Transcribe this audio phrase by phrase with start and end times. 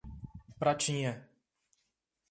[0.57, 1.13] Pratinha